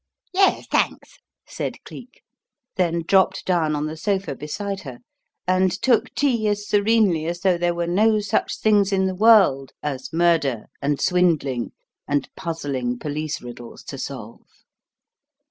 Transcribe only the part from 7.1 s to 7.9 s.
as though there were